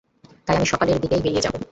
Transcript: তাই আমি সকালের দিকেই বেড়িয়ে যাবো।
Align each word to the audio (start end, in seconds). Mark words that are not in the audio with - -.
তাই 0.47 0.55
আমি 0.57 0.67
সকালের 0.71 0.97
দিকেই 1.01 1.21
বেড়িয়ে 1.23 1.43
যাবো। 1.45 1.57